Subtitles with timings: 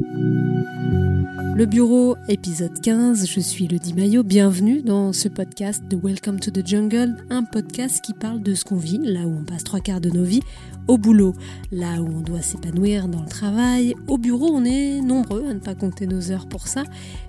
[0.00, 6.52] Le bureau, épisode 15, je suis Lodi Maillot, bienvenue dans ce podcast de Welcome to
[6.52, 9.80] the Jungle, un podcast qui parle de ce qu'on vit, là où on passe trois
[9.80, 10.44] quarts de nos vies,
[10.86, 11.34] au boulot,
[11.72, 15.58] là où on doit s'épanouir dans le travail, au bureau on est nombreux à ne
[15.58, 16.84] pas compter nos heures pour ça,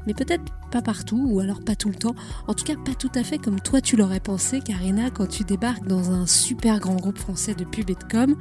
[0.05, 2.13] mais peut-être pas partout, ou alors pas tout le temps,
[2.47, 5.43] en tout cas pas tout à fait comme toi tu l'aurais pensé, Karina, quand tu
[5.43, 8.35] débarques dans un super grand groupe français de pub et de com,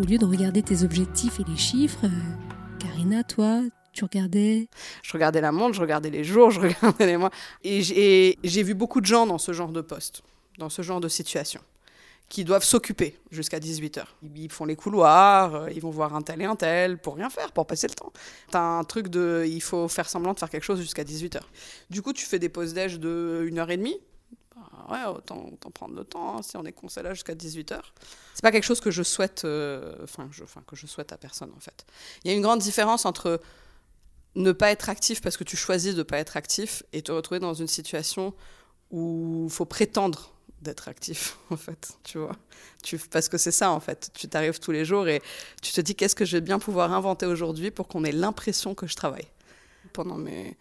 [0.00, 2.08] au lieu de regarder tes objectifs et les chiffres, euh,
[2.78, 4.68] Karina, toi, tu regardais
[5.02, 7.30] Je regardais la montre, je regardais les jours, je regardais les mois.
[7.64, 10.22] Et j'ai vu beaucoup de gens dans ce genre de poste,
[10.58, 11.60] dans ce genre de situation,
[12.28, 14.04] qui doivent s'occuper jusqu'à 18h.
[14.36, 17.30] Ils font les couloirs, euh, ils vont voir un tel et un tel pour rien
[17.30, 18.12] faire, pour passer le temps.
[18.50, 19.44] T'as un truc de.
[19.48, 21.40] Il faut faire semblant de faire quelque chose jusqu'à 18h.
[21.90, 23.98] Du coup, tu fais des pauses déj de 1h30.
[24.78, 27.80] Bah ouais, autant, prendre le temps hein, si on est coincé là jusqu'à 18h.
[28.34, 30.28] C'est pas quelque chose que je souhaite, euh, enfin,
[30.66, 31.84] que je souhaite à personne en fait.
[32.24, 33.40] Il y a une grande différence entre
[34.34, 37.12] ne pas être actif parce que tu choisis de ne pas être actif et te
[37.12, 38.34] retrouver dans une situation
[38.90, 42.36] où il faut prétendre d'être actif, en fait, tu vois.
[43.10, 44.10] Parce que c'est ça, en fait.
[44.14, 45.22] Tu t'arrives tous les jours et
[45.62, 48.74] tu te dis qu'est-ce que je vais bien pouvoir inventer aujourd'hui pour qu'on ait l'impression
[48.74, 49.26] que je travaille
[49.92, 50.56] pendant mes,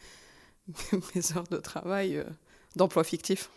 [1.16, 2.24] mes heures de travail euh,
[2.76, 3.50] d'emploi fictif.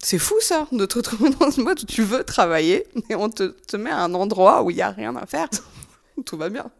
[0.00, 3.28] C'est fou ça, de te retrouver dans une boîte où tu veux travailler et on
[3.28, 5.48] te, te met à un endroit où il n'y a rien à faire.
[6.24, 6.70] Tout va bien.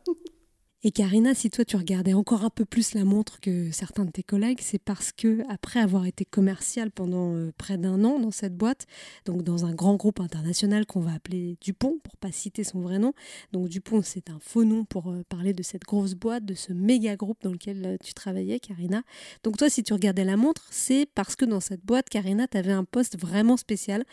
[0.84, 4.12] Et Karina, si toi tu regardais encore un peu plus la montre que certains de
[4.12, 8.30] tes collègues, c'est parce que après avoir été commercial pendant euh, près d'un an dans
[8.30, 8.86] cette boîte,
[9.24, 13.00] donc dans un grand groupe international qu'on va appeler Dupont pour pas citer son vrai
[13.00, 13.12] nom.
[13.50, 16.72] Donc Dupont, c'est un faux nom pour euh, parler de cette grosse boîte, de ce
[16.72, 19.02] méga groupe dans lequel euh, tu travaillais, Karina.
[19.42, 22.56] Donc toi, si tu regardais la montre, c'est parce que dans cette boîte, Karina, tu
[22.56, 24.04] avais un poste vraiment spécial,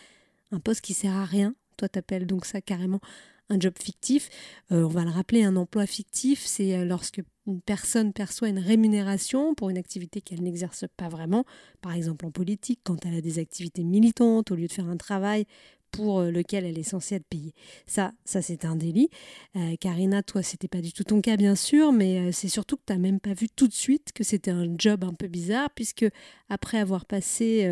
[0.51, 1.53] un poste qui sert à rien.
[1.77, 3.01] Toi, t'appelles donc ça carrément
[3.49, 4.29] un job fictif.
[4.71, 8.59] Euh, on va le rappeler, un emploi fictif, c'est euh, lorsque une personne perçoit une
[8.59, 11.45] rémunération pour une activité qu'elle n'exerce pas vraiment,
[11.81, 14.97] par exemple en politique, quand elle a des activités militantes, au lieu de faire un
[14.97, 15.45] travail
[15.95, 17.53] pour euh, lequel elle est censée être payée.
[17.87, 19.09] Ça, ça c'est un délit.
[19.55, 22.75] Euh, Karina, toi, c'était pas du tout ton cas, bien sûr, mais euh, c'est surtout
[22.75, 25.27] que tu n'as même pas vu tout de suite que c'était un job un peu
[25.27, 26.05] bizarre, puisque
[26.49, 27.67] après avoir passé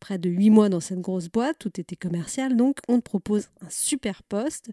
[0.00, 3.48] près de huit mois dans cette grosse boîte, tout était commercial, donc on te propose
[3.60, 4.70] un super poste.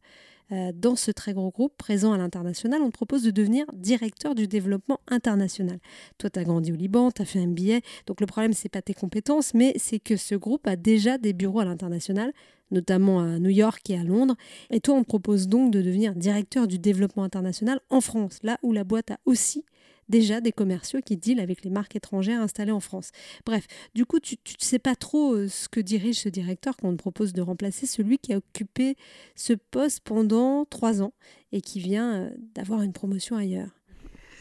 [0.49, 4.47] dans ce très gros groupe présent à l'international, on te propose de devenir directeur du
[4.47, 5.79] développement international.
[6.17, 8.69] Toi, tu as grandi au Liban, tu as fait un billet, donc le problème, c'est
[8.69, 12.33] pas tes compétences, mais c'est que ce groupe a déjà des bureaux à l'international
[12.71, 14.35] notamment à New York et à Londres.
[14.69, 18.57] Et toi, on te propose donc de devenir directeur du développement international en France, là
[18.63, 19.65] où la boîte a aussi
[20.09, 23.11] déjà des commerciaux qui dealent avec les marques étrangères installées en France.
[23.45, 26.91] Bref, du coup, tu ne sais pas trop euh, ce que dirige ce directeur qu'on
[26.91, 28.95] te propose de remplacer, celui qui a occupé
[29.35, 31.13] ce poste pendant trois ans
[31.51, 33.69] et qui vient euh, d'avoir une promotion ailleurs.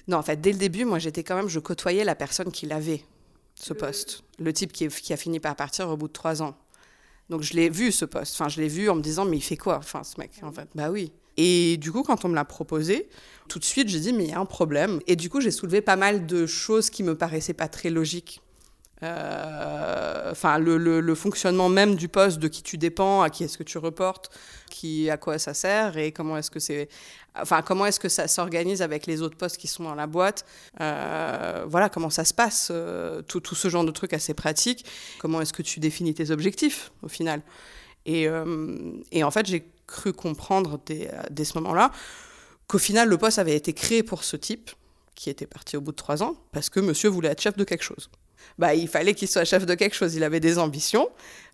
[0.08, 2.66] Non, en fait, dès le début, moi, j'étais quand même, je côtoyais la personne qui
[2.66, 3.02] l'avait,
[3.56, 4.22] ce poste.
[4.38, 6.56] Le type qui, qui a fini par partir au bout de trois ans.
[7.30, 8.34] Donc je l'ai vu ce poste.
[8.34, 10.52] Enfin, je l'ai vu en me disant, mais il fait quoi Enfin, ce mec, en
[10.52, 10.68] fait?
[10.74, 11.12] Bah oui.
[11.36, 13.08] Et du coup, quand on me l'a proposé,
[13.48, 15.00] tout de suite, j'ai dit, mais il y a un problème.
[15.06, 18.40] Et du coup, j'ai soulevé pas mal de choses qui me paraissaient pas très logiques.
[19.02, 23.62] Euh, enfin, le, fonctionnement même du poste, de qui tu dépends, à qui est-ce que
[23.62, 24.30] tu reportes,
[24.70, 26.88] qui, à quoi ça sert et comment est-ce que c'est,
[27.34, 30.46] enfin, comment est-ce que ça s'organise avec les autres postes qui sont dans la boîte.
[30.80, 34.84] Euh, voilà, comment ça se passe, euh, tout, ce genre de trucs assez pratiques.
[35.18, 37.42] Comment est-ce que tu définis tes objectifs au final.
[38.06, 40.80] Et, en fait, j'ai cru comprendre
[41.30, 41.90] dès ce moment-là
[42.66, 44.70] qu'au final, le poste avait été créé pour ce type
[45.14, 47.64] qui était parti au bout de trois ans parce que monsieur voulait être chef de
[47.64, 48.10] quelque chose
[48.58, 50.14] bah, il fallait qu'il soit chef de quelque chose.
[50.14, 51.08] Il avait des ambitions.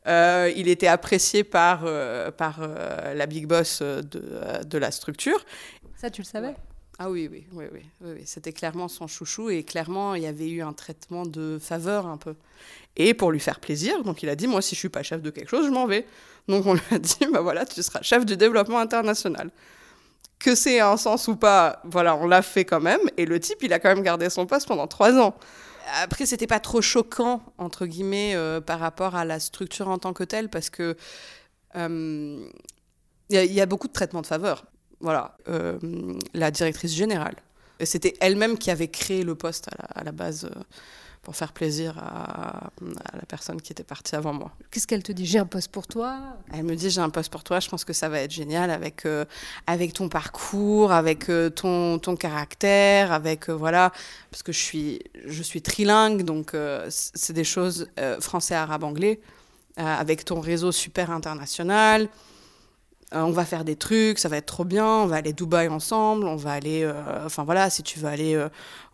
[0.07, 4.03] Euh, il était apprécié par, euh, par euh, la big boss de,
[4.65, 5.45] de, la structure.
[5.97, 6.55] Ça, tu le savais?
[6.99, 10.51] Ah oui, oui, oui, oui, oui, C'était clairement son chouchou et clairement, il y avait
[10.51, 12.35] eu un traitement de faveur un peu.
[12.97, 15.23] Et pour lui faire plaisir, donc il a dit, moi, si je suis pas chef
[15.23, 16.05] de quelque chose, je m'en vais.
[16.49, 19.51] Donc on lui a dit, bah voilà, tu seras chef du développement international
[20.43, 23.01] que c'est un sens ou pas, voilà, on l'a fait quand même.
[23.17, 25.37] Et le type, il a quand même gardé son poste pendant trois ans
[26.03, 30.13] après, c'était pas trop choquant, entre guillemets, euh, par rapport à la structure en tant
[30.13, 30.97] que telle, parce que
[31.75, 32.49] il euh,
[33.31, 34.67] y, a beaucoup de traitements de faveur.
[35.01, 35.79] Voilà, euh,
[36.35, 37.37] la directrice générale.
[37.83, 40.51] C'était elle-même qui avait créé le poste à la base
[41.23, 42.71] pour faire plaisir à,
[43.15, 44.51] la personne qui était partie avant moi.
[44.71, 45.25] Qu'est-ce qu'elle te dit?
[45.25, 46.19] J'ai un poste pour toi?
[46.53, 48.71] Elle me dit J'ai un poste pour toi, je pense que ça va être génial
[48.71, 49.25] avec, euh,
[49.69, 53.49] avec ton parcours, avec euh, ton, ton caractère, avec.
[53.49, 53.93] Euh, voilà,
[54.33, 56.57] parce que je suis, je suis trilingue, donc
[56.89, 57.89] c'est des choses
[58.21, 59.21] français, arabe, anglais,
[59.77, 62.09] avec ton réseau super international
[63.15, 66.27] on va faire des trucs, ça va être trop bien, on va aller Dubaï ensemble,
[66.27, 66.91] on va aller,
[67.25, 68.37] enfin voilà, si tu veux aller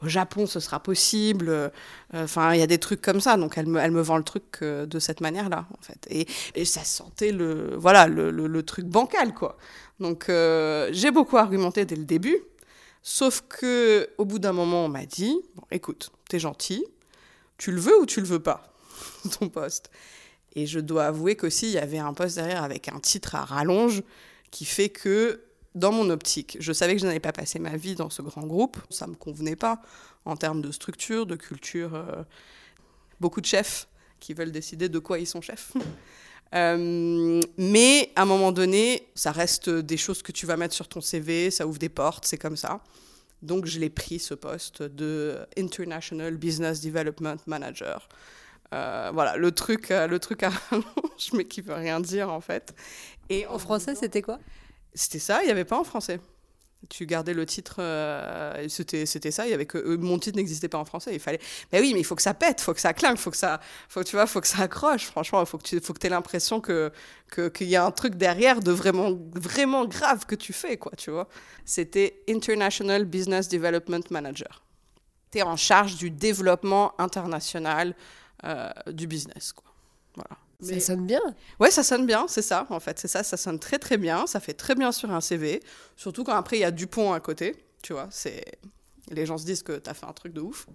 [0.03, 1.71] au Japon, ce sera possible.
[2.13, 4.25] Enfin, il y a des trucs comme ça, donc elle me, elle me vend le
[4.25, 6.07] truc de cette manière-là, en fait.
[6.55, 9.57] Et, ça sentait le, voilà, le truc bancal, quoi.
[10.01, 12.39] Donc j'ai beaucoup argumenté dès le début,
[13.03, 16.85] sauf que au bout d'un moment, on m'a dit, bon, écoute, t'es gentil,
[17.57, 18.73] tu le veux ou tu le veux pas,
[19.39, 19.91] ton poste.
[20.55, 23.45] Et je dois avouer qu'aussi, il y avait un poste derrière avec un titre à
[23.45, 24.03] rallonge
[24.51, 25.43] qui fait que,
[25.75, 28.47] dans mon optique, je savais que je n'allais pas passer ma vie dans ce grand
[28.47, 28.79] groupe.
[28.91, 29.81] Ça ne me convenait pas
[30.25, 31.95] en termes de structure, de culture.
[31.95, 32.23] Euh,
[33.21, 33.89] beaucoup de chefs
[34.21, 35.73] qui veulent décider de quoi ils sont chefs.
[36.55, 40.89] Euh, mais à un moment donné, ça reste des choses que tu vas mettre sur
[40.89, 42.81] ton CV, ça ouvre des portes, c'est comme ça.
[43.43, 48.09] Donc je l'ai pris ce poste de International Business Development Manager.
[48.75, 52.41] Euh, voilà, le truc, euh, le truc à rallonge, mais qui veut rien dire en
[52.41, 52.75] fait.
[53.31, 54.39] Et en, français, c'était quoi?
[54.95, 56.21] C'était ça, il n'y avait pas en français.
[56.89, 60.69] Tu gardais le titre, euh, c'était, c'était ça, il y avait que mon titre n'existait
[60.69, 61.41] pas en français, il fallait
[61.73, 63.37] Mais oui, mais il faut que ça pète, il faut que ça clinque, faut que
[63.37, 66.07] ça faut tu vois, faut que ça accroche, franchement, il faut que tu faut que
[66.07, 66.93] aies l'impression que
[67.53, 71.11] qu'il y a un truc derrière de vraiment vraiment grave que tu fais quoi, tu
[71.11, 71.29] vois.
[71.65, 74.63] C'était International Business Development Manager.
[75.33, 77.95] Tu es en charge du développement international
[78.45, 79.53] euh, du business.
[79.53, 79.73] Quoi.
[80.15, 80.39] Voilà.
[80.61, 81.21] Ça sonne bien.
[81.61, 82.99] Ouais, ça sonne bien, c'est ça, en fait.
[82.99, 84.27] C'est ça, ça sonne très très bien.
[84.27, 85.63] Ça fait très bien sur un CV.
[85.97, 87.57] Surtout quand après il y a Dupont à côté.
[87.83, 88.45] Tu vois, c'est.
[89.11, 90.67] Les gens se disent que tu as fait un truc de ouf.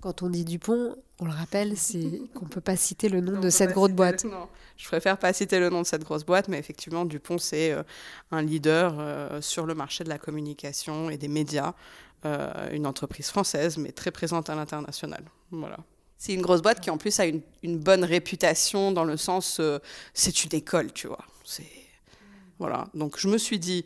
[0.00, 3.50] Quand on dit Dupont, on le rappelle, c'est qu'on peut pas citer le nom de
[3.50, 4.24] cette grosse boîte.
[4.24, 7.72] Non, je préfère pas citer le nom de cette grosse boîte, mais effectivement, Dupont, c'est
[7.72, 7.82] euh,
[8.30, 11.74] un leader euh, sur le marché de la communication et des médias.
[12.72, 15.24] une entreprise française, mais très présente à l'international.
[15.50, 15.78] Voilà.
[16.18, 17.42] C'est une grosse boîte qui en plus a une,
[17.78, 19.78] bonne réputation dans le sens euh,
[20.14, 21.24] c'est une école, tu vois.
[21.44, 21.64] C'est
[22.58, 22.88] voilà.
[22.94, 23.84] Donc je me suis dit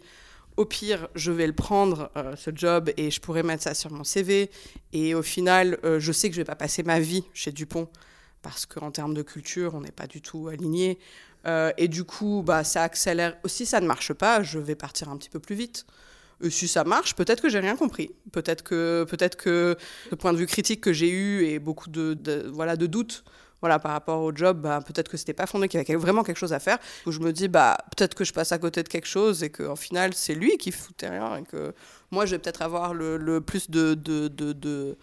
[0.57, 3.91] au pire je vais le prendre euh, ce job et je pourrais mettre ça sur
[3.91, 4.51] mon CV
[4.93, 7.89] et au final euh, je sais que je vais pas passer ma vie chez Dupont
[8.43, 10.99] parce qu'en termes de culture on n'est pas du tout aligné
[11.79, 13.37] et du coup bah ça accélère.
[13.45, 15.87] Aussi ça ne marche pas, je vais partir un petit peu plus vite.
[16.43, 18.11] Euh, si ça marche, peut-être que j'ai rien compris.
[18.33, 19.77] Peut-être que, peut-être que
[20.11, 22.17] le point de vue critique que j'ai eu et beaucoup de,
[22.53, 23.25] voilà, de doutes
[23.61, 26.23] voilà, par rapport au job, bah, peut-être que c'était pas fondé, qu'il y avait vraiment
[26.23, 26.79] quelque chose à faire.
[27.07, 29.51] Où je me dis, bah, peut-être que je passe à côté de quelque chose et
[29.51, 31.37] qu'en final, c'est lui qui foutait rien.
[31.37, 31.75] Et que
[32.11, 34.97] moi, je vais peut-être avoir le, le, plus de, de, de,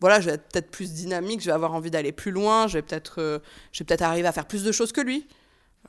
[0.00, 2.78] Voilà, je vais être peut-être plus dynamique, je vais avoir envie d'aller plus loin, je
[2.78, 3.38] vais peut-être euh,
[3.86, 5.28] peut arriver à faire plus de choses que lui.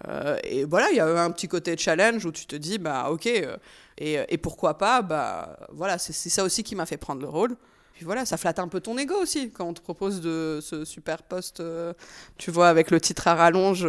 [0.08, 3.10] Euh, et voilà, il y a un petit côté challenge où tu te dis, bah
[3.10, 3.58] ok, euh,
[3.98, 7.56] et, pourquoi pas, bah voilà, c'est ça aussi qui m'a fait prendre le rôle.
[7.94, 10.86] Puis voilà, ça flatte un peu ton ego aussi quand on te propose de ce
[10.86, 11.94] super poste, euh,
[12.38, 13.86] tu vois, avec le titre à rallonge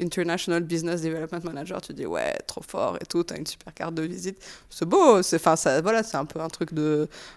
[0.00, 3.94] International Business Development Manager, tu dis ouais, trop fort et tout, t'as une super carte
[3.94, 4.38] de visite,
[4.70, 5.42] c'est beau, c'est
[5.82, 6.70] voilà, un peu un truc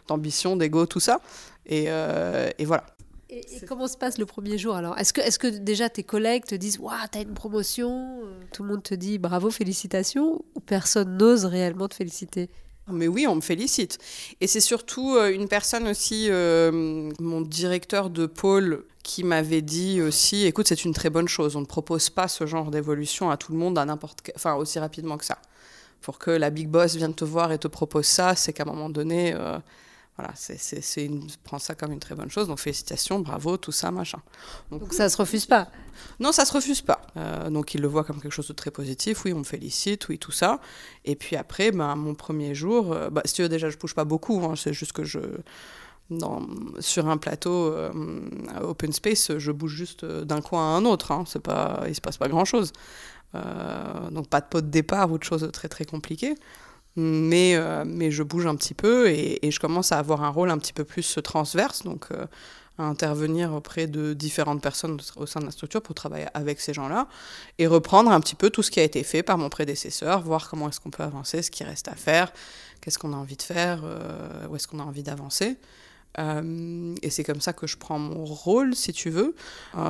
[0.07, 1.19] d'ambition, d'ego, tout ça,
[1.65, 2.85] et, et voilà.
[3.33, 4.97] Et, comment se passe le premier jour alors?
[4.97, 8.19] Est-ce que, est que déjà tes collègues te disent Waouh, t'as une promotion
[8.51, 12.49] Tout le monde te dit bravo, félicitations Ou personne n'ose réellement te féliciter?
[12.87, 13.97] Mais oui, on me félicite.
[14.41, 20.01] Et c'est surtout euh, une personne aussi, euh, mon directeur de pôle, qui m'avait dit
[20.01, 21.55] aussi, écoute, c'est une très bonne chose.
[21.55, 24.79] On ne propose pas ce genre d'évolution à tout le monde à n'importe, enfin aussi
[24.79, 25.37] rapidement que ça.
[26.01, 28.65] Pour que la big boss vienne te voir et te propose ça, c'est qu'à un
[28.65, 29.57] moment donné, euh,
[30.15, 32.47] voilà, c'est une, prends ça comme une très bonne chose.
[32.47, 34.19] Donc félicitations, bravo, tout ça, machin.
[34.69, 35.69] Donc, ça se refuse pas.
[36.19, 37.01] Non, ça se refuse pas.
[37.17, 39.25] Euh, donc il le voit comme quelque chose de très positif.
[39.25, 40.59] Oui, on me félicite, oui, tout ça.
[41.03, 43.95] Et puis après, ben, mon premier jour, euh, bah, si tu veux déjà, je bouge
[43.95, 44.39] pas beaucoup.
[44.45, 45.19] Hein, c'est juste que je
[46.11, 46.45] dans,
[46.79, 47.91] sur un plateau euh,
[48.61, 51.11] open space, je bouge juste d'un coin à un autre.
[51.11, 52.71] Hein, c'est pas, il se passe pas grand chose.
[54.11, 56.35] donc pas de pot de départ ou de choses très très compliquées
[56.95, 60.49] mais, euh, mais je bouge un petit peu et, je commence à avoir un rôle
[60.49, 62.25] un petit peu plus transverse, donc euh,
[62.77, 66.73] à intervenir auprès de différentes personnes au sein de la structure pour travailler avec ces
[66.73, 67.07] gens-là
[67.59, 70.49] et reprendre un petit peu tout ce qui a été fait par mon prédécesseur, voir
[70.49, 72.31] comment est-ce qu'on peut avancer, ce qui reste à faire,
[72.81, 75.57] qu'est-ce qu'on a envie de faire, euh, où est-ce qu'on a envie d'avancer.
[76.15, 79.33] et c'est comme ça que je prends mon rôle, si tu veux.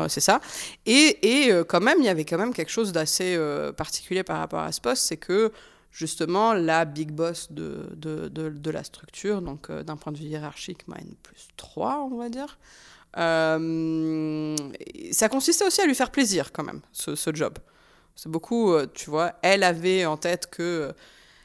[0.07, 0.39] c'est ça.
[0.85, 3.37] Et, et quand même, il y avait quand même quelque chose d'assez
[3.75, 5.51] particulier par rapport à ce poste, c'est que
[5.93, 10.25] justement la big boss de, de, de, la structure, donc euh, d'un point de vue
[10.25, 12.57] hiérarchique, ma N plus 3, on va dire.
[13.17, 14.55] Euh,
[15.11, 17.59] ça consistait aussi à lui faire plaisir quand même, ce, ce job.
[18.15, 20.91] C'est beaucoup, euh, tu vois, elle avait en tête que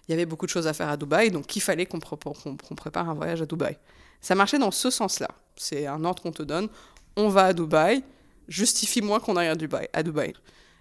[0.09, 3.11] il y avait beaucoup de choses à faire à Dubaï, donc qu'il fallait qu'on prépare
[3.11, 3.77] un voyage à Dubaï.
[4.23, 5.29] Ça marchait dans ce sens-là.
[5.57, 6.69] C'est un ordre qu'on te donne.
[7.17, 8.03] On va à Dubaï,
[8.49, 9.87] justifie-moi qu'on aille à Dubaï.
[9.93, 10.33] À Dubaï.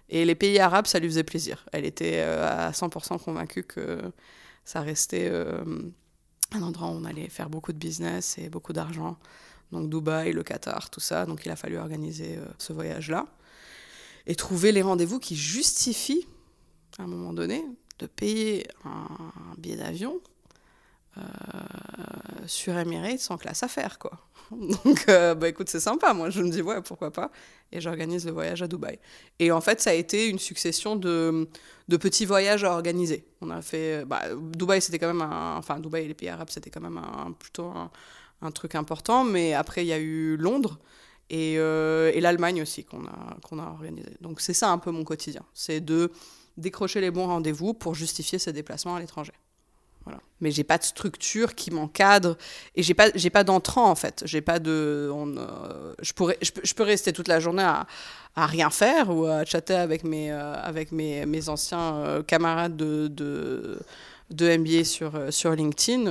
[0.08, 1.66] Et les pays arabes, ça lui faisait plaisir.
[1.72, 4.00] Elle était à 100% convaincue que
[4.64, 5.30] ça restait
[6.52, 9.18] un endroit où on allait faire beaucoup de business et beaucoup d'argent.
[9.70, 11.26] Donc Dubaï, le Qatar, tout ça.
[11.26, 13.26] Donc il a fallu organiser ce voyage-là
[14.26, 16.26] et trouver les rendez-vous qui justifient,
[16.98, 17.64] à un moment donné,
[17.98, 20.37] de payer un billet d'avion euh,
[22.46, 24.12] sur Emirates sans classe à faire, quoi.
[24.50, 26.14] Donc, euh, bah écoute, c'est sympa.
[26.14, 27.30] Moi, je me dis, ouais, pourquoi pas.
[27.70, 28.98] Et j'organise le voyage à Dubaï.
[29.38, 31.48] Et en fait, ça a été une succession de,
[31.88, 33.26] petits voyages à organiser.
[33.40, 34.04] On a fait.
[34.06, 35.56] Bah, Dubaï, c'était quand même un.
[35.56, 37.70] Enfin, Dubaï et les pays arabes, c'était quand même un, plutôt
[38.40, 39.24] un, truc important.
[39.24, 40.78] Mais après, il y a eu Londres
[41.28, 44.12] et, euh, l'Allemagne aussi qu'on a, a organisé.
[44.20, 45.42] Donc, c'est ça un peu mon quotidien.
[45.52, 46.10] C'est de
[46.56, 49.32] décrocher les bons rendez-vous pour justifier ses déplacements à l'étranger.
[50.40, 52.36] Mais j'ai pas de structure qui m'encadre
[52.76, 54.22] et j'ai pas j'ai pas d'entrant en fait.
[54.24, 57.86] J'ai pas de euh, je pourrais je, peux rester toute la journée à,
[58.36, 62.76] à, rien faire ou à chatter avec mes euh, avec mes, mes anciens euh, camarades
[62.76, 63.78] de, de
[64.30, 66.04] de MBA sur, sur LinkedIn.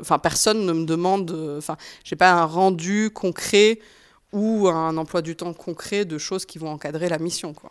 [0.00, 1.30] Enfin, personne ne me demande.
[1.56, 3.78] Enfin, j'ai pas un rendu concret
[4.32, 7.70] ou un emploi du temps concret de choses qui vont encadrer la mission, quoi.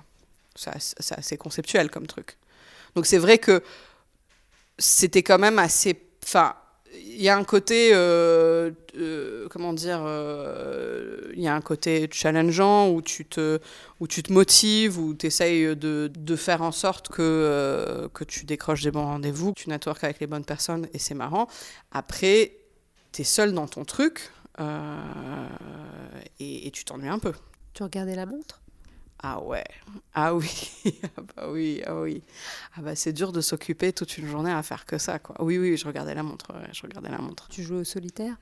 [0.55, 2.37] C'est assez conceptuel comme truc.
[2.95, 3.61] Donc c'est vrai que
[4.77, 5.99] c'était quand même assez.
[6.23, 6.55] Enfin,
[6.93, 7.91] il y a un côté.
[7.93, 13.59] Euh, euh, comment dire euh, Il y a un côté challengeant où tu te,
[13.99, 18.45] où tu te motives, où tu essayes de, de, faire en sorte que, que tu
[18.45, 21.47] décroches des bons rendez-vous, que tu networks avec les bonnes personnes et c'est marrant.
[21.91, 22.53] Après,
[23.11, 24.31] tu es seul dans ton truc
[26.39, 27.33] et, et tu t'ennuies un peu.
[27.73, 28.61] Tu regardais la montre?
[29.23, 29.63] Ah ouais,
[30.13, 30.49] ah oui,
[31.17, 32.21] ah bah oui, ah oui.
[32.75, 35.35] Ah bah c'est dur de s'occuper toute une journée à faire que ça, quoi.
[35.43, 37.47] Oui, oui, je regardais la montre, je regardais la montre.
[37.49, 38.35] Tu jouais au solitaire?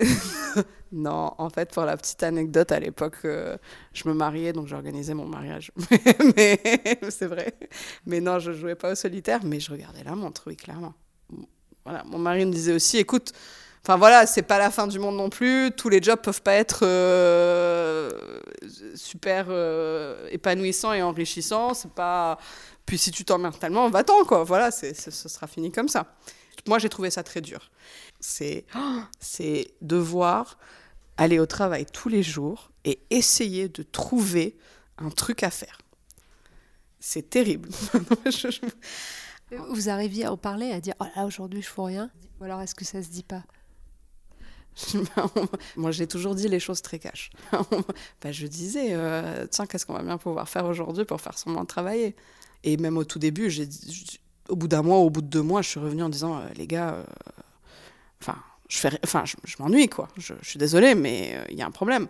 [0.90, 3.58] Non, en fait, pour la petite anecdote, à l'époque, euh,
[3.92, 5.70] je me mariais, donc j'organisais mon mariage.
[6.36, 6.58] mais
[7.10, 7.52] c'est vrai.
[8.06, 10.94] Mais non, je jouais pas au solitaire, mais je regardais la montre, oui, clairement.
[11.84, 13.32] Voilà, mon mari me disait aussi, écoute,
[13.82, 15.70] Enfin voilà, c'est pas la fin du monde non plus.
[15.76, 18.10] Tous les jobs peuvent pas être euh,
[18.94, 21.74] super euh, épanouissants et enrichissants.
[21.74, 22.38] C'est pas.
[22.86, 24.44] Puis si tu t'emmerdes tellement, va-t'en quoi.
[24.44, 26.06] Voilà, ce sera fini comme ça.
[26.66, 27.70] Moi, j'ai trouvé ça très dur.
[28.20, 28.66] C'est,
[29.20, 30.58] c'est devoir
[31.16, 34.56] aller au travail tous les jours et essayer de trouver
[34.98, 35.78] un truc à faire.
[37.00, 37.68] C'est terrible.
[39.70, 42.60] Vous arriviez à en parler, à dire oh là aujourd'hui je fais rien, ou alors
[42.60, 43.44] est-ce que ça se dit pas?
[45.76, 47.30] Moi, j'ai toujours dit les choses très cash.
[47.52, 51.62] bah, je disais, euh, tiens, qu'est-ce qu'on va bien pouvoir faire aujourd'hui pour faire semblant
[51.62, 52.16] de travailler?
[52.64, 53.52] Et même au tout début,
[54.48, 56.48] au bout d'un mois, au bout de deux mois, je suis revenue en disant, euh,
[56.56, 58.32] les gars, euh,
[58.68, 60.08] je, fais, enfin, je, m'ennuie, quoi.
[60.16, 62.08] Je, suis désolée, mais il y a un problème.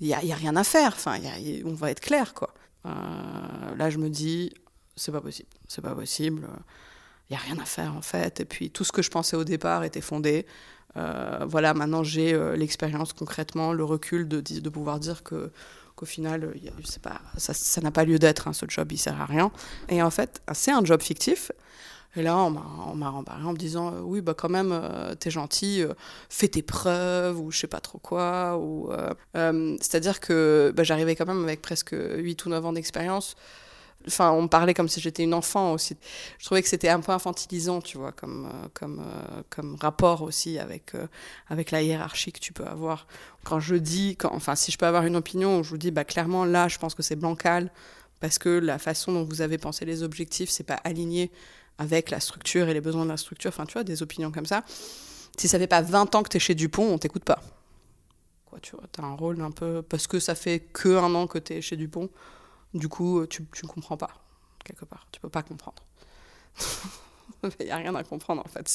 [0.00, 0.92] Il n'y a, y a, rien à faire.
[0.94, 1.18] Enfin,
[1.64, 2.52] on va être clair, quoi.
[2.84, 4.52] là, je me dis,
[4.94, 5.48] c'est pas possible.
[5.68, 6.46] C'est pas possible.
[7.28, 8.40] Il n'y a rien à faire, en fait.
[8.40, 10.46] Et puis, tout ce que je pensais au départ était fondé.
[10.96, 15.50] Euh, voilà, maintenant j'ai euh, l'expérience concrètement, le recul de, de pouvoir dire que
[15.94, 16.52] qu'au final,
[17.02, 19.50] pas, ça n'a pas lieu d'être, hein, ce job, il sert à rien.
[19.88, 21.52] Et en fait, c'est un job fictif.
[22.16, 24.78] Et là, on m'a rembarré en me disant euh, Oui, bah quand même,
[25.20, 25.84] t'es gentil,
[26.28, 28.60] fais tes preuves, ou je sais pas trop quoi.
[29.34, 33.34] C'est-à-dire que bah, j'arrivais quand même avec presque 8 ou 9 ans d'expérience.
[34.06, 35.96] Enfin, on me parlait comme si j'étais une enfant aussi.
[36.38, 40.22] Je trouvais que c'était un peu infantilisant, tu vois, comme, euh, comme, euh, comme rapport
[40.22, 41.06] aussi avec, euh,
[41.48, 43.06] avec la hiérarchie que tu peux avoir.
[43.44, 46.44] Quand je dis, enfin, si je peux avoir une opinion, je vous dis, bah, clairement,
[46.44, 47.72] là, je pense que c'est bancal,
[48.20, 51.30] parce que la façon dont vous avez pensé les objectifs, c'est pas aligné
[51.78, 53.48] avec la structure et les besoins de la structure.
[53.48, 54.64] Enfin, tu vois, des opinions comme ça.
[55.36, 57.42] Si ça fait pas 20 ans que tu es chez Dupont, on t'écoute pas.
[58.46, 59.82] Quoi, tu vois, as un rôle un peu.
[59.82, 62.08] Parce que ça fait que un an que tu es chez Dupont
[62.78, 64.10] du coup, euh, tu ne comprends pas,
[64.64, 65.06] quelque part.
[65.12, 65.82] Tu peux pas comprendre.
[67.60, 68.66] Il n'y a rien à comprendre, en fait.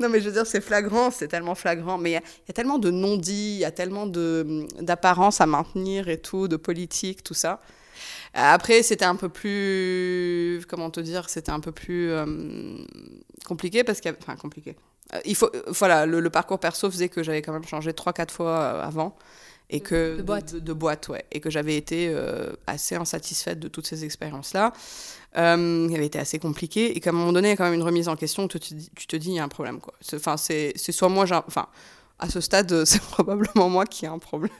[0.00, 1.98] Non, mais je veux dire, c'est flagrant, c'est tellement flagrant.
[1.98, 2.16] Mais il y,
[2.50, 7.22] a tellement de non-dits, il y a tellement d'apparence à maintenir et tout, de politique,
[7.22, 7.60] tout ça.
[8.34, 10.64] Après, c'était un peu plus.
[10.68, 12.78] Comment te dire C'était un peu plus euh,
[13.46, 14.76] compliqué parce qu'il Enfin, compliqué.
[15.14, 18.82] Euh, il faut, voilà, le, parcours perso faisait que j'avais quand même changé 3-4 fois
[18.82, 19.16] avant
[19.70, 23.68] et que de boîte, de, boîte ouais, et que j'avais été euh, assez insatisfaite de
[23.68, 24.72] toutes ces expériences-là.
[25.36, 27.74] Euh, avait été assez compliqué et qu'à un moment donné, il y a quand même
[27.74, 28.48] une remise en question.
[28.48, 29.94] Tu te, tu te dis, il y a un problème quoi.
[30.12, 31.68] Enfin, c'est soit moi, enfin,
[32.18, 34.50] à ce stade, c'est probablement moi qui ai un problème,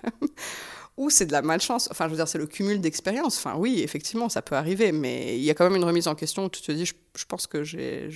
[1.01, 1.89] ou c'est de la malchance.
[1.91, 3.39] Enfin, je veux dire, c'est le cumul d'expériences.
[3.39, 6.15] Enfin, oui, effectivement, ça peut arriver, mais il y a quand même une remise en
[6.15, 8.11] question où tu te dis, je, pense que j'ai.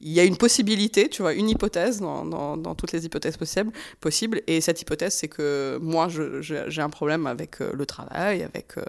[0.00, 4.42] Il y a une possibilité, tu vois, une hypothèse dans, toutes les hypothèses possibles, possibles.
[4.48, 6.08] Et cette hypothèse, c'est que moi,
[6.40, 8.76] j'ai un problème avec euh, le travail, avec.
[8.78, 8.84] Euh,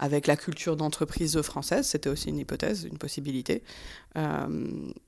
[0.00, 3.64] avec la culture d'entreprise française, c'était aussi une hypothèse, une possibilité.
[4.16, 4.46] Euh,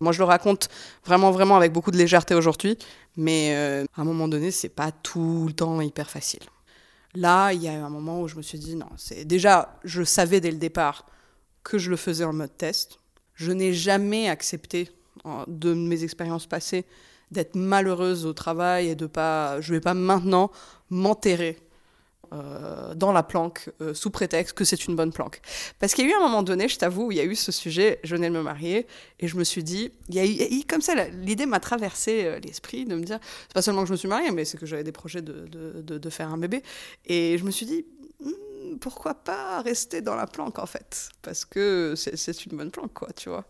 [0.00, 0.68] moi, je le raconte
[1.04, 2.76] vraiment, vraiment avec beaucoup de légèreté aujourd'hui,
[3.16, 6.40] mais à un moment donné, c'est pas tout le temps hyper facile.
[7.14, 9.76] Là, il y a eu un moment où je me suis dit non, c'est déjà,
[9.84, 11.06] je savais dès le départ
[11.64, 13.00] que je le faisais en mode test.
[13.34, 14.90] Je n'ai jamais accepté
[15.46, 16.84] de mes expériences passées
[17.30, 20.50] d'être malheureuse au travail et de pas, je vais pas maintenant
[20.90, 21.58] m'enterrer
[22.32, 25.40] euh, dans la planque euh, sous prétexte que c'est une bonne planque.
[25.80, 27.34] Parce qu'il y a eu un moment donné, je t'avoue, où il y a eu
[27.34, 28.86] ce sujet, je venais de me marier,
[29.18, 32.38] et je me suis dit, il y a eu, comme ça, l'idée m'a traversé euh,
[32.38, 34.66] l'esprit de me dire, c'est pas seulement que je me suis mariée, mais c'est que
[34.66, 36.62] j'avais des projets de, de, de, faire un bébé.
[37.04, 37.84] Et je me suis dit,
[38.20, 41.08] hmm, pourquoi pas rester dans la planque en fait?
[41.22, 43.44] Parce que c'est une bonne planque, quoi, tu vois.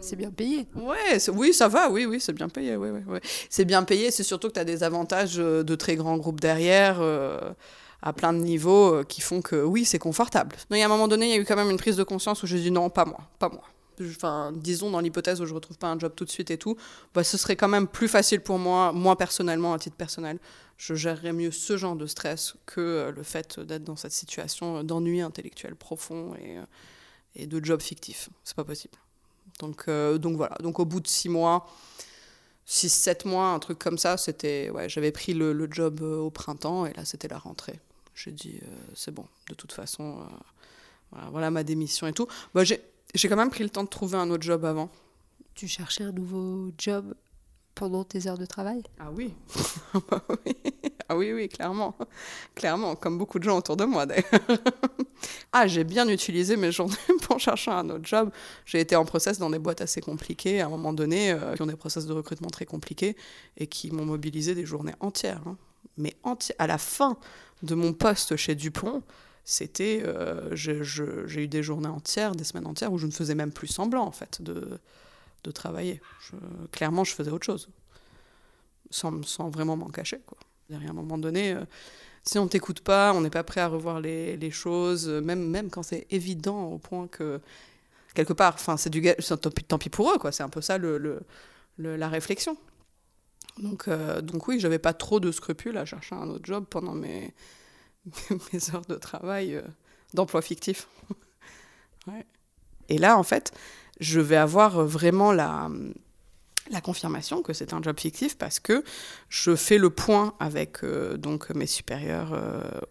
[0.00, 0.66] C'est bien payé.
[0.74, 2.76] Ouais, oui, ça va, oui, oui, c'est bien payé.
[2.76, 3.20] Ouais, ouais, ouais.
[3.50, 7.02] C'est bien payé, c'est surtout que tu as des avantages de très grands groupes derrière
[8.02, 10.56] à plein de niveaux euh, qui font que oui, c'est confortable.
[10.70, 12.04] il y a un moment donné, il y a eu quand même une prise de
[12.04, 13.62] conscience où j'ai dit non, pas moi, pas moi.
[14.00, 16.76] Enfin, disons dans l'hypothèse où je retrouve pas un job tout de suite et tout,
[17.14, 20.38] bah, ce serait quand même plus facile pour moi, moi personnellement, à titre personnel.
[20.76, 24.84] Je gérerais mieux ce genre de stress que euh, le fait d'être dans cette situation
[24.84, 28.28] d'ennui intellectuel profond et, euh, de job fictif.
[28.44, 28.94] C'est pas possible.
[29.60, 30.56] Donc, donc voilà.
[30.60, 31.66] Donc au bout de six mois,
[32.68, 34.70] 6-7 mois, un truc comme ça, c'était.
[34.70, 37.78] Ouais, j'avais pris le, le, job au printemps et là c'était la rentrée.
[38.14, 40.18] J'ai dit, euh, c'est bon, de toute façon,
[41.14, 42.26] euh, voilà, ma démission et tout.
[42.54, 44.90] Bah, j'ai quand même pris le temps de trouver un autre job avant.
[45.54, 47.14] Tu cherchais un nouveau job?
[47.76, 48.82] Pendant tes heures de travail?
[48.98, 49.32] Ah oui.
[51.08, 51.94] Ah oui, oui, clairement.
[52.56, 54.24] Clairement, comme beaucoup de gens autour de moi d'ailleurs.
[55.52, 58.30] ah, j'ai bien utilisé mes journées pour chercher un autre job.
[58.64, 61.62] J'ai été en process dans des boîtes assez compliquées à un moment donné, euh, qui
[61.62, 63.16] ont des process de recrutement très compliqués
[63.56, 65.42] et qui m'ont mobilisé des journées entières.
[65.46, 65.56] Hein.
[65.96, 66.16] Mais
[66.58, 67.16] à la fin
[67.62, 69.02] de mon poste chez Dupont,
[69.44, 70.02] c'était.
[70.04, 73.68] Euh, j'ai eu des journées entières, des semaines entières où je ne faisais même plus
[73.68, 74.80] semblant, en fait, de,
[75.46, 76.00] de travailler.
[76.72, 77.68] clairement, je faisais autre chose.
[78.90, 79.10] Sans,
[79.50, 80.38] vraiment m'en cacher, quoi.
[80.72, 81.64] À un moment donné, euh,
[82.24, 85.84] si on t'écoute pas, on n'est pas prêt à revoir les, choses, même, même quand
[85.84, 87.40] c'est évident au point que,
[88.14, 90.32] quelque part, enfin, c'est du tant, tant pis pour eux, quoi.
[90.32, 92.56] C'est un peu ça le, le, la réflexion.
[93.58, 96.94] Donc, euh, donc oui, j'avais pas trop de scrupules à chercher un autre job pendant
[96.94, 97.32] mes,
[98.52, 99.62] mes heures de travail euh,
[100.14, 100.88] d'emploi fictif.
[102.88, 103.52] Et là, en fait,
[104.00, 105.68] je vais avoir vraiment la,
[106.70, 108.84] la confirmation que c'est un job fictif parce que
[109.28, 112.38] je fais le point avec euh, donc mes supérieurs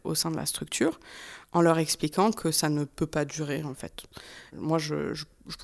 [0.04, 1.00] au sein de la structure
[1.56, 4.04] en leur expliquant que ça ne peut pas durer en fait.
[4.58, 5.14] Moi, je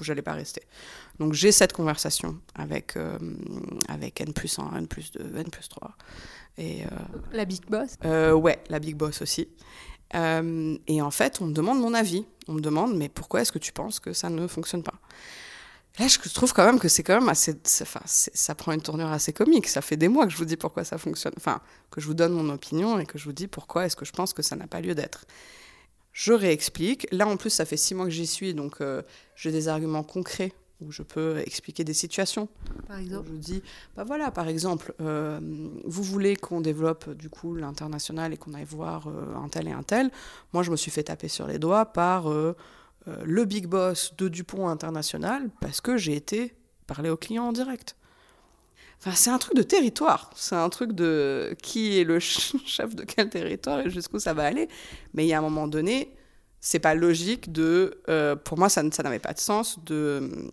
[0.08, 0.62] n'allais pas rester.
[1.20, 3.20] Donc j'ai cette conversation avec, euh,
[3.90, 5.98] avec N plus 1, N plus 2, N plus 3.
[6.58, 6.88] Et, euh,
[7.34, 7.98] la Big Boss?
[8.06, 9.50] euh, Ouais, la Big Boss aussi.
[10.14, 12.26] Et en fait, on me demande mon avis.
[12.48, 14.96] On me demande, mais pourquoi est-ce que tu penses que ça ne fonctionne pas?
[16.00, 17.54] Là, je trouve quand même que c'est quand même assez.
[17.82, 19.68] Enfin, ça prend une tournure assez comique.
[19.68, 21.34] Ça fait des mois que je vous dis pourquoi ça fonctionne.
[21.38, 24.06] Enfin, que je vous donne mon opinion et que je vous dis pourquoi est-ce que
[24.06, 25.26] je pense que ça n'a pas lieu d'être.
[26.14, 27.08] Je réexplique.
[27.12, 28.78] Là, en plus, ça fait six mois que j'y suis, donc
[29.36, 32.48] j'ai des arguments concrets où je peux expliquer des situations.
[32.88, 33.64] Par exemple Je dis,
[33.96, 35.40] bah voilà, par exemple, euh,
[35.86, 39.72] vous voulez qu'on développe du coup l'international et qu'on aille voir euh, un tel et
[39.72, 40.12] un tel.
[40.54, 42.56] Moi, je me suis fait taper sur les doigts par euh,
[43.24, 46.56] le big boss de Dupont International parce que j'ai été
[46.88, 47.96] parler aux clients en direct.
[49.00, 50.32] Enfin, c'est un truc de territoire.
[50.36, 54.44] C'est un truc de qui est le chef de quel territoire et jusqu'où ça va
[54.44, 54.68] aller.
[55.14, 56.16] Mais il y a un moment donné,
[56.60, 58.02] c'est pas logique de.
[58.44, 60.52] pour moi, ça, ça n'avait pas de sens de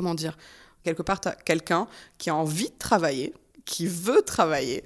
[0.00, 0.38] comment dire,
[0.82, 1.86] quelque part, tu as quelqu'un
[2.16, 3.34] qui a envie de travailler,
[3.66, 4.82] qui veut travailler,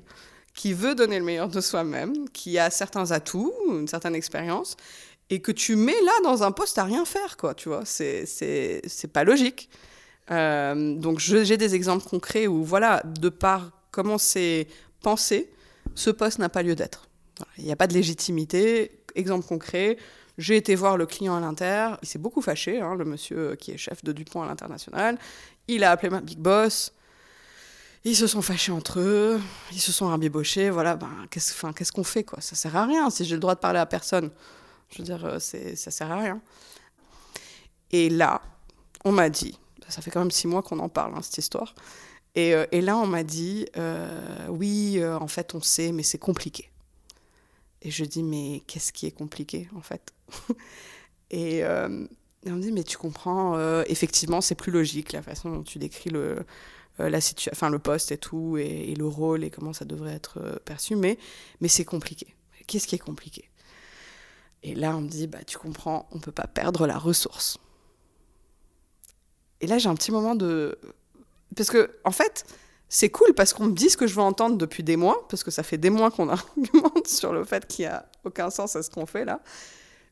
[0.55, 4.77] qui veut donner le meilleur de soi-même, qui a certains atouts, une certaine expérience,
[5.31, 7.83] et que tu mets là dans un poste à rien faire, quoi, tu vois.
[7.85, 8.27] C'est,
[9.13, 9.71] pas logique.
[10.33, 14.67] Euh, donc j'ai des exemples concrets où, voilà, de par comment c'est
[15.01, 15.49] pensé,
[15.95, 17.09] ce poste n'a pas lieu d'être.
[17.59, 18.99] Il n'y a pas de légitimité.
[19.15, 19.97] Exemple concret,
[20.39, 23.71] j'ai été voir le client à l'inter, il s'est beaucoup fâché, hein, le monsieur qui
[23.71, 25.19] est chef de Dupont à l'international.
[25.69, 26.93] Il a appelé ma big boss.
[28.07, 29.41] Ils se sont fâchés entre eux,
[29.73, 32.39] ils se sont rabibochés, voilà, ben, qu'est-ce qu'on fait, quoi?
[32.43, 34.31] Ça sert à rien, si j'ai le droit de parler à personne.
[34.91, 36.41] Je veux dire, euh, ça sert à rien.
[37.93, 38.43] Et là,
[39.07, 41.75] on m'a dit, ça fait quand même six mois qu'on en parle, hein, cette histoire,
[42.35, 46.19] et, euh, et, là, on m'a dit, euh, oui, en fait, on sait, mais c'est
[46.19, 46.69] compliqué.
[47.85, 50.14] Et je dis, mais qu'est-ce qui est compliqué en fait?
[51.31, 52.07] et, euh,
[52.45, 55.63] et, on me dit, mais tu comprends, euh, effectivement, c'est plus logique la façon dont
[55.63, 56.45] tu décris le,
[57.01, 57.19] euh, la
[57.53, 61.19] enfin, le poste et tout, et, le rôle et comment ça devrait être perçu, mais,
[61.61, 62.35] mais c'est compliqué.
[62.67, 63.51] Qu'est-ce qui est compliqué?
[64.63, 67.59] Et là, on me dit, bah, tu comprends, on ne peut pas perdre la ressource.
[69.61, 70.79] Et là, j'ai un petit moment de.
[71.55, 72.47] Parce que, en fait,
[72.89, 75.43] c'est cool parce qu'on me dit ce que je veux entendre depuis des mois, parce
[75.43, 78.77] que ça fait des mois qu'on argumente sur le fait qu'il n'y a aucun sens
[78.77, 79.41] à ce qu'on fait là.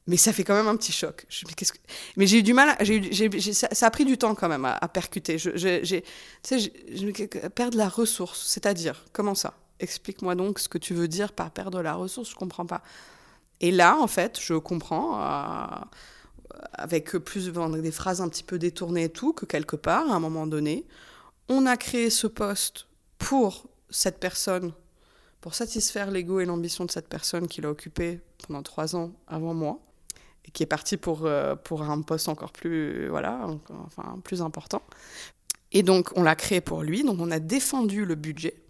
[0.08, 1.26] Mais ça fait quand même un petit choc.
[2.16, 2.76] Mais, j'ai eu du mal,
[3.52, 5.38] ça, a pris du temps quand même à, percuter.
[5.38, 6.04] Je, j'ai,
[7.54, 9.54] perdre la ressource, c'est-à-dire, comment ça?
[9.78, 12.82] Explique-moi donc ce que tu veux dire par perdre la ressource, je comprends pas.
[13.60, 15.66] Et là, en fait, je comprends, euh,
[16.72, 20.20] avec plus des phrases un petit peu détournées et tout, que quelque part, à un
[20.20, 20.84] moment donné,
[21.48, 22.86] on a créé ce poste
[23.18, 24.72] pour cette personne,
[25.40, 29.54] pour satisfaire l'ego et l'ambition de cette personne qui l'a occupé pendant trois ans avant
[29.54, 29.78] moi
[30.52, 33.46] qui est parti pour, euh, pour un poste encore plus, voilà,
[33.86, 34.82] enfin, plus important.
[35.72, 38.62] Et donc, on l'a créé pour lui, donc on a défendu le budget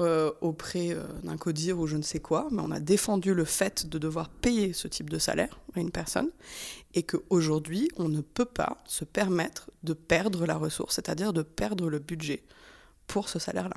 [0.00, 3.44] euh, auprès euh, d'un codir ou je ne sais quoi, mais on a défendu le
[3.44, 6.30] fait de devoir payer ce type de salaire à une personne.
[6.94, 11.90] Et qu'aujourd'hui, on ne peut pas se permettre de perdre la ressource, c'est-à-dire de perdre
[11.90, 12.42] le budget
[13.06, 13.76] pour ce salaire-là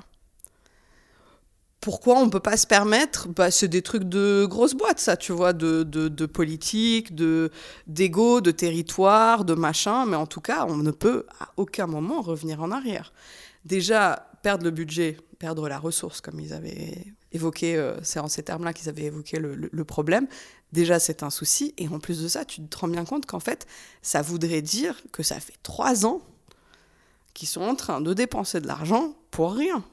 [1.85, 5.31] pourquoi on peut pas se permettre bah, C'est des trucs de grosses boîtes, ça, tu
[5.31, 7.51] vois, de, politique, de
[7.85, 10.07] d'ego, de territoire, de machin.
[10.07, 13.13] Mais en tout cas, on ne peut à aucun moment revenir en arrière.
[13.65, 18.41] Déjà, perdre le budget, perdre la ressource, comme ils avaient évoqué, euh, c'est en ces
[18.41, 20.25] termes-là qu'ils avaient évoqué le, le problème.
[20.71, 21.75] Déjà, c'est un souci.
[21.77, 23.67] Et en plus de ça, tu te rends bien compte qu'en fait,
[24.01, 26.21] ça voudrait dire que ça fait trois ans
[27.35, 29.83] qu'ils sont en train de dépenser de l'argent pour rien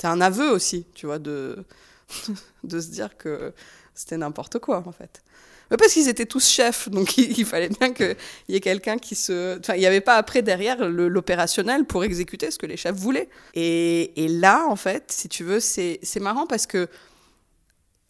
[0.00, 1.64] c'est un aveu aussi, tu vois, de,
[2.64, 3.52] de se dire que
[3.94, 5.22] c'était n'importe quoi, en fait.
[5.70, 8.16] Mais parce qu'ils étaient tous chefs, donc il, fallait bien qu'il
[8.48, 9.58] y ait quelqu'un qui se...
[9.58, 13.28] Enfin, il n'y avait pas après derrière l'opérationnel pour exécuter ce que les chefs voulaient.
[13.54, 16.88] Et, là, en fait, si tu veux, c'est marrant parce que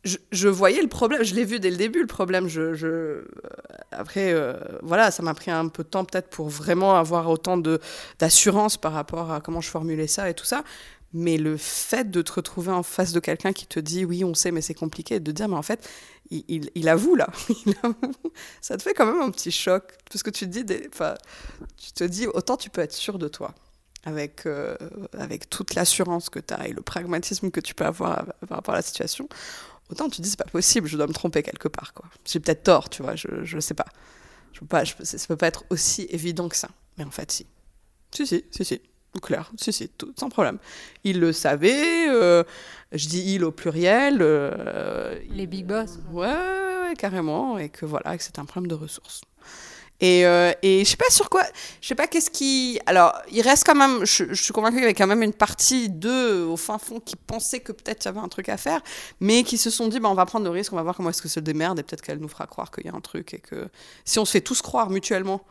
[0.04, 2.46] je, voyais le problème, je l'ai vu dès le début, le problème.
[2.46, 3.24] Je, je...
[3.90, 7.58] Après, euh, voilà, ça m'a pris un peu de temps peut-être pour vraiment avoir autant
[8.18, 10.62] d'assurance par rapport à comment je formulais ça et tout ça.
[11.14, 14.34] Mais le fait de te retrouver en face de quelqu'un qui te dit oui, on
[14.34, 15.88] sait, mais c'est compliqué, de dire mais en fait,
[16.30, 17.28] il, il, avoue là,
[18.60, 20.90] ça te fait quand même un petit choc parce que tu te dis, des,
[21.78, 23.54] tu te dis autant tu peux être sûr de toi
[24.04, 24.76] avec, euh,
[25.18, 28.74] avec toute l'assurance que tu as et le pragmatisme que tu peux avoir par rapport
[28.74, 29.26] à la situation,
[29.90, 32.04] autant tu te dis c'est pas possible, je dois me tromper quelque part quoi.
[32.26, 33.86] J'ai peut-être tort, tu vois, je je sais pas.
[34.52, 36.68] Je peux je, ça peut pas être aussi évident que ça.
[36.96, 37.46] Mais en fait, si.
[38.14, 38.80] Si, si, si, si.
[39.22, 40.58] Claire, si, si, tout, sans problème.
[41.02, 42.44] Il le savait, euh,
[42.92, 44.18] je dis il au pluriel.
[44.20, 45.98] Euh, Les big boss.
[46.12, 49.22] Ouais, ouais, ouais, carrément, et que voilà, que c'est un problème de ressources.
[50.00, 51.42] Et, euh, et je sais pas sur quoi,
[51.80, 52.78] je sais pas qu'est-ce qui.
[52.86, 55.32] Alors, il reste quand même, je, je suis convaincue qu'il y avait quand même une
[55.32, 58.56] partie d'eux au fin fond qui pensaient que peut-être il y avait un truc à
[58.56, 58.80] faire,
[59.18, 61.10] mais qui se sont dit, bah, on va prendre le risque, on va voir comment
[61.10, 63.34] est-ce que se démerde, et peut-être qu'elle nous fera croire qu'il y a un truc,
[63.34, 63.68] et que
[64.04, 65.42] si on se fait tous croire mutuellement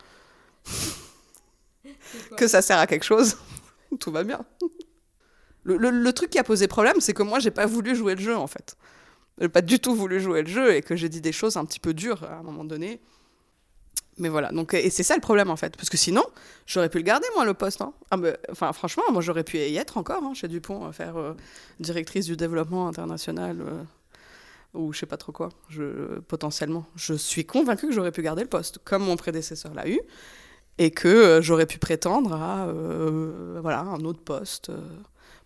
[2.36, 3.36] que ça sert à quelque chose,
[4.00, 4.40] tout va bien.
[5.64, 8.36] Le, truc qui a posé problème, c'est que moi, j'ai pas voulu jouer le jeu,
[8.36, 8.76] en fait.
[9.40, 11.64] J'ai pas du tout voulu jouer le jeu et que j'ai dit des choses un
[11.64, 13.00] petit peu dures à un moment donné.
[14.16, 15.76] Mais voilà, donc, et c'est ça le problème, en fait.
[15.76, 16.24] Parce que sinon,
[16.66, 17.82] j'aurais pu le garder, moi, le poste.
[17.82, 17.92] Hein.
[18.10, 18.16] Ah,
[18.50, 21.34] enfin, franchement, moi, j'aurais pu y être encore, hein, chez Dupont, faire euh,
[21.78, 23.60] directrice du développement international.
[23.60, 23.82] Euh,
[24.74, 26.84] ou je sais pas trop quoi, je, potentiellement.
[26.96, 30.00] Je suis convaincue que j'aurais pu garder le poste, comme mon prédécesseur l'a eu
[30.78, 34.70] et que euh, j'aurais pu prétendre à euh, voilà, un autre poste.
[34.70, 34.80] Euh,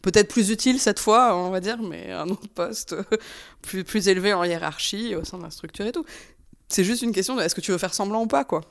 [0.02, 2.96] peut-être plus utile cette fois, on va dire, mais un autre poste
[3.62, 6.04] plus, plus élevé en hiérarchie au sein de la structure et tout.
[6.68, 8.62] C'est juste une question de est-ce que tu veux faire semblant ou pas, quoi.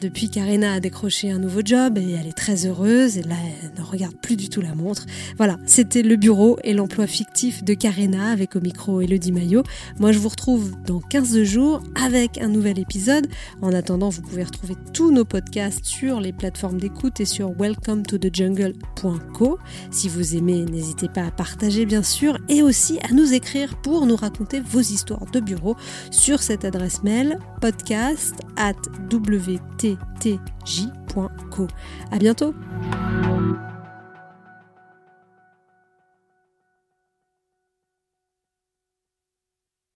[0.00, 3.72] Depuis qu'Arena a décroché un nouveau job et elle est très heureuse, et là elle
[3.76, 5.06] ne regarde plus du tout la montre.
[5.38, 9.64] Voilà, c'était le bureau et l'emploi fictif de Karena avec au micro Elodie Maillot.
[9.98, 13.26] Moi je vous retrouve dans 15 jours avec un nouvel épisode.
[13.60, 18.06] En attendant, vous pouvez retrouver tous nos podcasts sur les plateformes d'écoute et sur welcome
[18.06, 19.58] to the jungle.co.
[19.90, 24.06] Si vous aimez, n'hésitez pas à partager bien sûr et aussi à nous écrire pour
[24.06, 25.74] nous raconter vos histoires de bureau
[26.12, 28.76] sur cette adresse mail podcast at
[29.10, 31.66] wt ttj.co.
[32.10, 32.54] À bientôt!